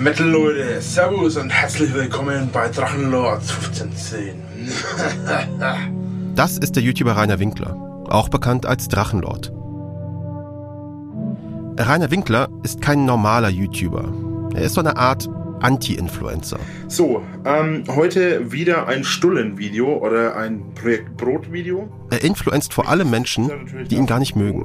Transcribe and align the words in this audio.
Metal 0.00 0.28
Leute, 0.28 0.80
Servus 0.80 1.36
und 1.36 1.50
herzlich 1.50 1.92
willkommen 1.92 2.50
bei 2.52 2.68
Drachenlords 2.68 3.50
1510. 3.50 4.34
Das 6.36 6.56
ist 6.56 6.76
der 6.76 6.84
YouTuber 6.84 7.16
Rainer 7.16 7.40
Winkler, 7.40 7.74
auch 8.08 8.28
bekannt 8.28 8.64
als 8.64 8.86
Drachenlord. 8.86 9.52
Rainer 11.76 12.12
Winkler 12.12 12.48
ist 12.62 12.80
kein 12.80 13.06
normaler 13.06 13.48
YouTuber. 13.48 14.12
Er 14.54 14.62
ist 14.62 14.74
so 14.74 14.80
eine 14.80 14.96
Art 14.96 15.28
Anti-Influencer. 15.60 16.60
So, 16.86 17.22
ähm, 17.44 17.82
heute 17.88 18.52
wieder 18.52 18.86
ein 18.86 19.02
Stullen-Video 19.02 19.96
oder 19.96 20.36
ein 20.36 20.74
Projekt 20.74 21.16
Brot-Video. 21.16 21.88
Er 22.10 22.22
influenzt 22.22 22.72
vor 22.72 22.88
allem 22.88 23.10
Menschen, 23.10 23.50
die 23.90 23.96
ihn 23.96 24.06
gar 24.06 24.20
nicht 24.20 24.36
mögen. 24.36 24.64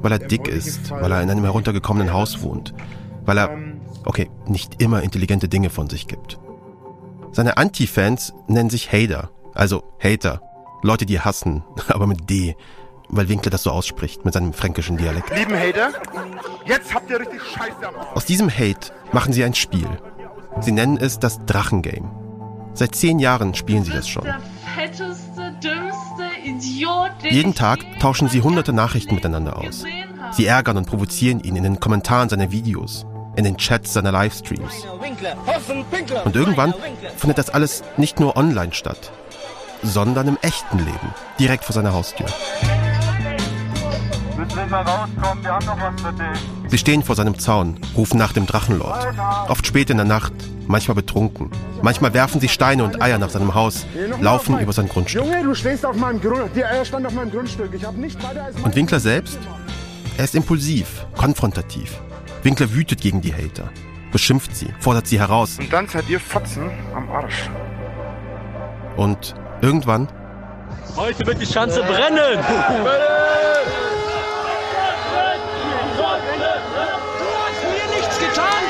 Weil 0.00 0.12
er 0.12 0.20
dick 0.20 0.46
ist, 0.46 0.92
weil 0.92 1.10
er 1.10 1.22
in 1.22 1.28
einem 1.30 1.42
heruntergekommenen 1.42 2.12
Haus 2.12 2.40
wohnt, 2.42 2.72
weil 3.26 3.36
er, 3.36 3.50
okay, 4.04 4.30
nicht 4.46 4.82
immer 4.82 5.02
intelligente 5.02 5.48
Dinge 5.48 5.70
von 5.70 5.88
sich 5.88 6.06
gibt. 6.06 6.38
Seine 7.32 7.56
Anti-Fans 7.56 8.34
nennen 8.48 8.70
sich 8.70 8.92
Hater, 8.92 9.30
also 9.54 9.82
Hater, 10.02 10.42
Leute, 10.82 11.06
die 11.06 11.20
hassen, 11.20 11.62
aber 11.88 12.06
mit 12.06 12.28
D, 12.28 12.56
weil 13.08 13.28
Winkler 13.28 13.50
das 13.50 13.64
so 13.64 13.70
ausspricht 13.70 14.24
mit 14.24 14.34
seinem 14.34 14.52
fränkischen 14.52 14.96
Dialekt. 14.96 15.30
Lieben 15.36 15.54
Hater, 15.54 15.90
jetzt 16.66 16.94
habt 16.94 17.10
ihr 17.10 17.20
richtig 17.20 17.40
Scheiße 17.42 17.88
am. 17.88 17.94
Aus 18.14 18.24
diesem 18.24 18.50
Hate 18.50 18.92
machen 19.12 19.32
sie 19.32 19.44
ein 19.44 19.54
Spiel. 19.54 19.88
Sie 20.60 20.72
nennen 20.72 20.96
es 20.96 21.18
das 21.18 21.44
Drachengame. 21.46 22.10
Seit 22.72 22.94
zehn 22.94 23.18
Jahren 23.18 23.54
spielen 23.54 23.84
sie 23.84 23.92
das 23.92 24.08
schon. 24.08 24.24
Der 24.24 24.40
fetteste, 24.74 25.52
dümmste 25.62 26.30
Idiot, 26.44 27.10
den 27.22 27.34
Jeden 27.34 27.54
Tag 27.54 27.80
tauschen 27.98 28.28
sie 28.28 28.42
hunderte 28.42 28.72
Nachrichten 28.72 29.14
miteinander 29.14 29.56
aus. 29.56 29.84
Sie 30.32 30.46
ärgern 30.46 30.76
und 30.76 30.86
provozieren 30.86 31.40
ihn 31.40 31.56
in 31.56 31.64
den 31.64 31.80
Kommentaren 31.80 32.28
seiner 32.28 32.52
Videos, 32.52 33.06
in 33.40 33.44
den 33.44 33.56
Chats 33.56 33.94
seiner 33.94 34.12
Livestreams. 34.12 34.86
Und 36.24 36.36
irgendwann 36.36 36.74
findet 37.16 37.38
das 37.38 37.48
alles 37.48 37.82
nicht 37.96 38.20
nur 38.20 38.36
online 38.36 38.74
statt, 38.74 39.12
sondern 39.82 40.28
im 40.28 40.38
echten 40.42 40.78
Leben, 40.78 41.14
direkt 41.38 41.64
vor 41.64 41.74
seiner 41.74 41.92
Haustür. 41.94 42.26
Sie 46.68 46.78
stehen 46.78 47.02
vor 47.02 47.14
seinem 47.14 47.38
Zaun, 47.38 47.80
rufen 47.96 48.18
nach 48.18 48.32
dem 48.32 48.46
Drachenlord. 48.46 49.06
Oft 49.48 49.66
spät 49.66 49.88
in 49.88 49.96
der 49.96 50.06
Nacht, 50.06 50.32
manchmal 50.66 50.96
betrunken. 50.96 51.50
Manchmal 51.80 52.12
werfen 52.12 52.40
sie 52.40 52.48
Steine 52.48 52.84
und 52.84 53.00
Eier 53.00 53.18
nach 53.18 53.30
seinem 53.30 53.54
Haus, 53.54 53.86
laufen 54.20 54.58
über 54.58 54.74
sein 54.74 54.88
Grundstück. 54.88 55.24
Junge, 55.24 55.42
du 55.42 55.54
stehst 55.54 55.86
auf 55.86 55.96
meinem 55.96 56.20
Grund. 56.20 56.54
Die 56.54 56.64
Eier 56.64 56.84
stand 56.84 57.06
auf 57.06 57.14
meinem 57.14 57.30
Grundstück. 57.30 57.72
Ich 57.72 57.84
habe 57.84 57.98
nicht 57.98 58.22
weiter 58.22 58.44
als. 58.44 58.56
Und 58.56 58.76
Winkler 58.76 59.00
selbst? 59.00 59.38
Er 60.18 60.24
ist 60.24 60.34
impulsiv, 60.34 61.06
konfrontativ. 61.16 61.98
Winkler 62.42 62.72
wütet 62.72 63.00
gegen 63.00 63.20
die 63.20 63.34
Hater, 63.34 63.70
beschimpft 64.12 64.56
sie, 64.56 64.68
fordert 64.80 65.06
sie 65.06 65.18
heraus. 65.18 65.58
Und 65.58 65.72
dann 65.72 65.88
seid 65.88 66.08
ihr 66.08 66.20
Fotzen 66.20 66.70
am 66.94 67.10
Arsch. 67.10 67.50
Und 68.96 69.34
irgendwann 69.60 70.08
Heute 70.96 71.26
wird 71.26 71.40
die 71.40 71.46
Schanze 71.46 71.82
brennen! 71.82 72.38
mir 77.70 77.96
nichts 77.96 78.18
getan. 78.18 78.60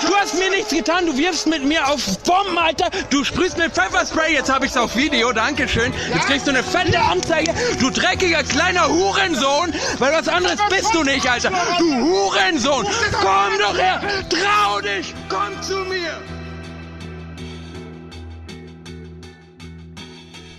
Du 0.00 0.14
hast 0.34 0.40
mir 0.40 0.56
nichts 0.56 0.72
getan. 0.72 1.06
Du 1.06 1.16
wirfst 1.16 1.46
mit 1.46 1.64
mir 1.64 1.86
auf 1.88 2.18
Bomben, 2.20 2.58
Alter. 2.58 2.90
Du 3.10 3.24
sprühst 3.24 3.56
mit 3.58 3.72
Pfefferspray. 3.72 4.32
Jetzt 4.32 4.52
habe 4.52 4.66
ich's 4.66 4.76
auf 4.76 4.96
Video. 4.96 5.32
Dankeschön. 5.32 5.92
Jetzt 6.12 6.26
kriegst 6.26 6.46
du 6.46 6.50
eine 6.50 6.62
fette 6.62 7.00
Anzeige. 7.00 7.52
Du 7.80 7.90
dreckiger 7.90 8.42
kleiner 8.42 8.88
Hurensohn. 8.88 9.72
Weil 9.98 10.12
was 10.12 10.28
anderes 10.28 10.58
bist 10.70 10.94
du 10.94 11.04
nicht, 11.04 11.28
Alter. 11.28 11.50
Du 11.78 11.94
Hurensohn. 11.94 12.86
Komm 13.12 13.58
doch 13.60 13.78
her. 13.78 14.00
Trau 14.28 14.80
dich. 14.80 15.14
Komm 15.28 15.62
zu 15.62 15.76
mir. 15.84 16.20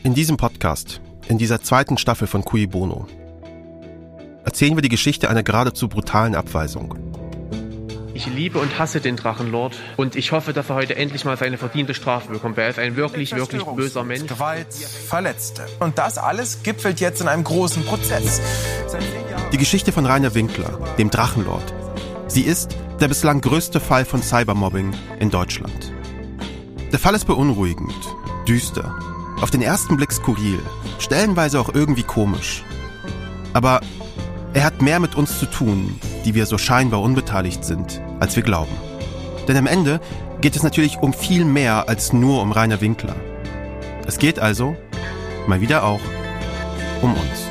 In 0.04 0.14
diesem 0.14 0.38
Podcast, 0.38 1.02
in 1.28 1.38
dieser 1.38 1.62
zweiten 1.62 1.98
Staffel 1.98 2.28
von 2.28 2.46
Cui 2.46 2.68
Bono, 2.68 3.08
erzählen 4.44 4.76
wir 4.78 4.84
die 4.84 4.90
Geschichte 4.90 5.30
einer 5.30 5.42
geradezu 5.42 5.88
brutalen 5.88 6.36
Abweisung. 6.36 7.15
Ich 8.16 8.28
liebe 8.28 8.60
und 8.60 8.80
hasse 8.80 9.02
den 9.02 9.18
Drachenlord 9.18 9.76
und 9.98 10.16
ich 10.16 10.32
hoffe, 10.32 10.54
dass 10.54 10.70
er 10.70 10.76
heute 10.76 10.96
endlich 10.96 11.26
mal 11.26 11.36
seine 11.36 11.58
verdiente 11.58 11.94
Strafe 11.94 12.32
bekommt. 12.32 12.58
Er 12.58 12.70
ist 12.70 12.80
ein 12.80 12.96
wirklich, 12.96 13.36
wirklich 13.36 13.62
böser 13.62 14.06
Mensch. 14.06 14.28
Gewalt, 14.28 14.74
Verletzte. 14.74 15.66
Und 15.82 15.98
das 15.98 16.18
alles 16.18 16.64
gipfelt 16.64 17.02
jetzt 17.02 17.20
in 17.20 17.28
einem 17.28 17.44
großen 17.44 17.84
Prozess. 17.84 18.40
Die 19.52 19.58
Geschichte 19.58 19.92
von 19.92 20.06
Rainer 20.06 20.34
Winkler, 20.34 20.80
dem 20.98 21.10
Drachenlord. 21.10 21.74
Sie 22.28 22.44
ist 22.44 22.78
der 23.02 23.10
bislang 23.10 23.42
größte 23.42 23.82
Fall 23.82 24.06
von 24.06 24.24
Cybermobbing 24.24 24.94
in 25.20 25.30
Deutschland. 25.30 25.92
Der 26.94 27.00
Fall 27.00 27.16
ist 27.16 27.26
beunruhigend, 27.26 28.16
düster, 28.48 28.98
auf 29.42 29.52
den 29.52 29.62
ersten 29.62 29.98
Blick 29.98 30.14
skurril, 30.14 30.62
stellenweise 31.00 31.60
auch 31.60 31.76
irgendwie 31.76 32.04
komisch. 32.04 32.64
Aber 33.52 33.82
er 34.54 34.64
hat 34.64 34.82
mehr 34.82 35.02
mit 35.02 35.16
uns 35.16 35.38
zu 35.38 35.48
tun, 35.48 36.00
die 36.26 36.34
wir 36.34 36.48
so 36.48 36.58
scheinbar 36.58 37.02
unbeteiligt 37.02 37.64
sind, 37.64 38.02
als 38.20 38.36
wir 38.36 38.44
glauben. 38.44 38.76
Denn 39.48 39.58
am 39.58 39.68
Ende 39.68 40.02
geht 40.42 40.56
es 40.56 40.64
natürlich 40.64 40.98
um 40.98 41.14
viel 41.14 41.46
mehr 41.46 41.88
als 41.88 42.12
nur 42.12 42.42
um 42.42 42.52
Rainer 42.52 42.82
Winkler. 42.82 43.16
Es 44.08 44.18
geht 44.18 44.40
also, 44.40 44.76
mal 45.48 45.62
wieder 45.62 45.84
auch, 45.84 46.02
um 47.02 47.14
uns. 47.14 47.48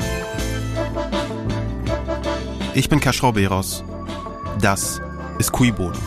Ich 2.74 2.88
bin 2.88 2.98
Kaschrau 2.98 3.32
Beros. 3.32 3.84
Das 4.60 5.00
ist 5.38 5.52
Kuiboden. 5.52 6.00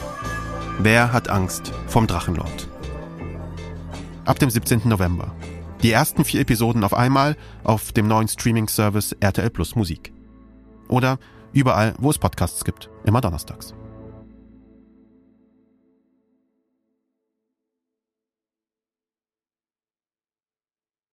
Wer 0.80 1.14
hat 1.14 1.30
Angst 1.30 1.72
vom 1.88 2.06
Drachenlord? 2.06 2.68
Ab 4.26 4.40
dem 4.40 4.50
17. 4.50 4.82
November. 4.84 5.34
Die 5.82 5.92
ersten 5.92 6.26
vier 6.26 6.42
Episoden 6.42 6.84
auf 6.84 6.94
einmal 6.94 7.38
auf 7.64 7.94
dem 7.94 8.08
neuen 8.08 8.28
Streaming-Service 8.28 9.16
RTL 9.20 9.50
Plus 9.50 9.76
Musik. 9.76 10.12
Oder 10.90 11.20
überall, 11.54 11.94
wo 12.00 12.10
es 12.10 12.18
Podcasts 12.18 12.64
gibt. 12.64 12.90
Immer 13.04 13.22
donnerstags. 13.22 13.74